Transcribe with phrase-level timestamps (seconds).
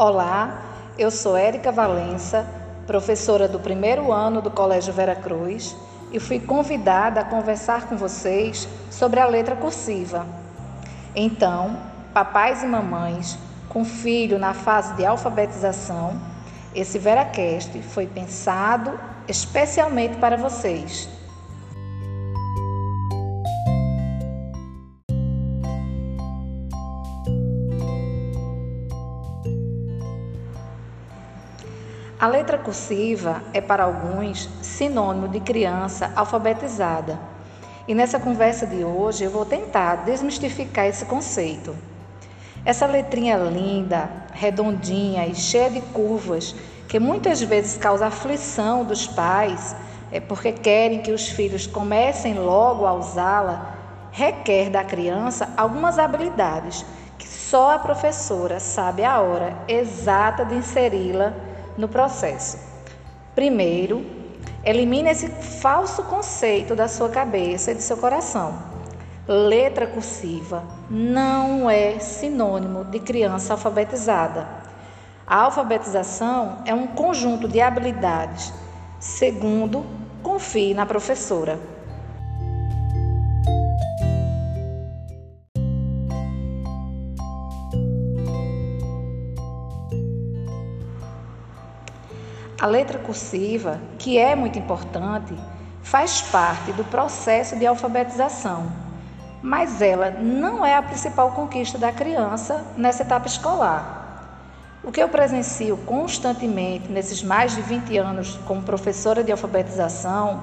[0.00, 0.62] Olá,
[0.96, 2.46] eu sou Érica Valença,
[2.86, 5.74] professora do primeiro ano do Colégio Vera Cruz
[6.12, 10.24] e fui convidada a conversar com vocês sobre a letra cursiva.
[11.16, 11.80] Então,
[12.14, 13.36] papais e mamães
[13.68, 16.16] com filho na fase de alfabetização,
[16.72, 21.08] esse VeraCast foi pensado especialmente para vocês.
[32.20, 37.16] A letra cursiva é para alguns sinônimo de criança alfabetizada.
[37.86, 41.76] E nessa conversa de hoje eu vou tentar desmistificar esse conceito.
[42.64, 46.56] Essa letrinha linda, redondinha e cheia de curvas,
[46.88, 49.76] que muitas vezes causa aflição dos pais,
[50.10, 53.76] é porque querem que os filhos comecem logo a usá-la,
[54.10, 56.84] requer da criança algumas habilidades
[57.16, 61.46] que só a professora sabe a hora exata de inseri-la
[61.78, 62.58] no processo.
[63.34, 64.04] Primeiro,
[64.64, 68.58] elimine esse falso conceito da sua cabeça e do seu coração.
[69.26, 74.48] Letra cursiva não é sinônimo de criança alfabetizada.
[75.26, 78.52] A alfabetização é um conjunto de habilidades.
[78.98, 79.84] Segundo,
[80.22, 81.77] confie na professora.
[92.60, 95.32] A letra cursiva, que é muito importante,
[95.80, 98.66] faz parte do processo de alfabetização,
[99.40, 104.40] mas ela não é a principal conquista da criança nessa etapa escolar.
[104.82, 110.42] O que eu presencio constantemente nesses mais de 20 anos como professora de alfabetização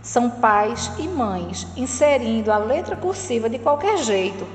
[0.00, 4.46] são pais e mães inserindo a letra cursiva de qualquer jeito,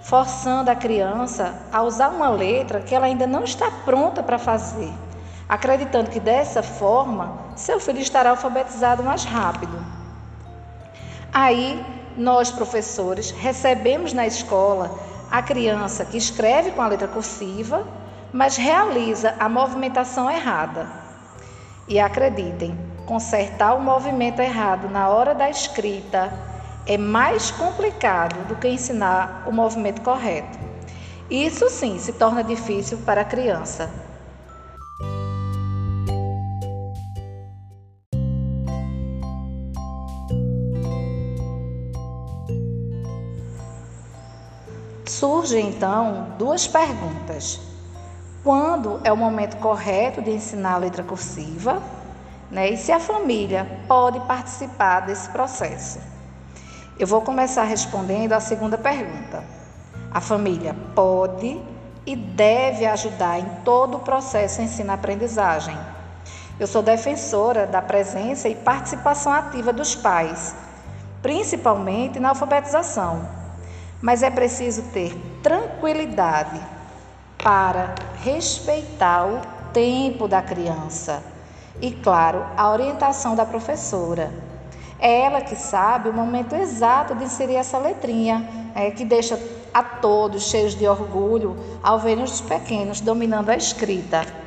[0.00, 4.90] forçando a criança a usar uma letra que ela ainda não está pronta para fazer
[5.48, 9.78] acreditando que dessa forma seu filho estará alfabetizado mais rápido.
[11.32, 11.84] Aí,
[12.16, 14.98] nós, professores, recebemos na escola
[15.30, 17.86] a criança que escreve com a letra cursiva,
[18.32, 20.86] mas realiza a movimentação errada.
[21.88, 26.32] E acreditem, consertar o movimento errado na hora da escrita
[26.86, 30.58] é mais complicado do que ensinar o movimento correto.
[31.28, 33.90] Isso sim se torna difícil para a criança.
[45.18, 47.58] Surgem então duas perguntas.
[48.44, 51.82] Quando é o momento correto de ensinar a letra cursiva?
[52.50, 52.72] Né?
[52.72, 55.98] E se a família pode participar desse processo?
[56.98, 59.42] Eu vou começar respondendo a segunda pergunta.
[60.10, 61.62] A família pode
[62.04, 65.78] e deve ajudar em todo o processo ensino-aprendizagem.
[66.60, 70.54] Eu sou defensora da presença e participação ativa dos pais,
[71.22, 73.35] principalmente na alfabetização
[74.00, 76.60] mas é preciso ter tranquilidade
[77.38, 79.40] para respeitar o
[79.72, 81.22] tempo da criança
[81.80, 84.32] e, claro, a orientação da professora.
[84.98, 89.38] É ela que sabe o momento exato de inserir essa letrinha, é, que deixa
[89.72, 94.45] a todos cheios de orgulho ao verem os pequenos dominando a escrita.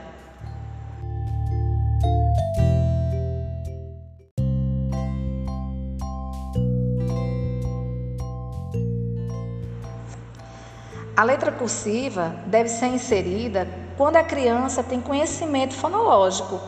[11.20, 16.62] A letra cursiva deve ser inserida quando a criança tem conhecimento fonológico,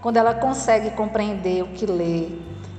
[0.00, 2.30] quando ela consegue compreender o que lê,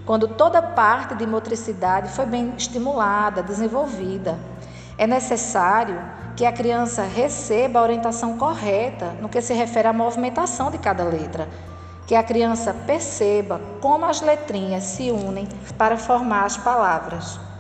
[0.04, 4.36] quando toda parte de motricidade foi bem estimulada, desenvolvida.
[4.98, 6.02] É necessário
[6.36, 11.04] que a criança receba a orientação correta no que se refere à movimentação de cada
[11.04, 11.48] letra,
[12.08, 17.51] que a criança perceba como as letrinhas se unem para formar as palavras.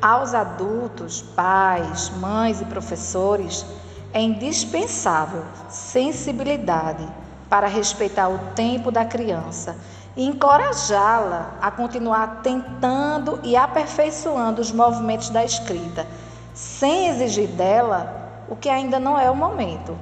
[0.00, 3.66] Aos adultos, pais, mães e professores,
[4.12, 7.06] é indispensável sensibilidade
[7.50, 9.76] para respeitar o tempo da criança
[10.16, 16.06] e encorajá-la a continuar tentando e aperfeiçoando os movimentos da escrita,
[16.54, 19.98] sem exigir dela o que ainda não é o momento.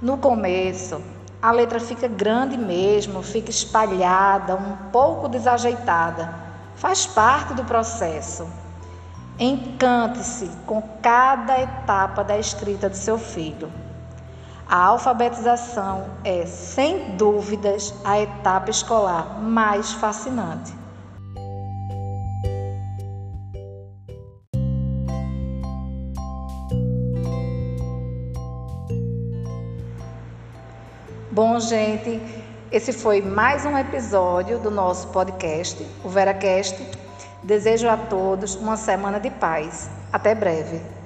[0.00, 0.98] No começo,
[1.42, 6.34] a letra fica grande mesmo, fica espalhada, um pouco desajeitada.
[6.74, 8.46] Faz parte do processo.
[9.38, 13.70] Encante-se com cada etapa da escrita do seu filho.
[14.68, 20.80] A alfabetização é, sem dúvidas, a etapa escolar mais fascinante.
[31.32, 32.20] Bom, gente,
[32.70, 36.76] esse foi mais um episódio do nosso podcast, o VeraCast.
[37.42, 39.88] Desejo a todos uma semana de paz.
[40.12, 40.99] Até breve.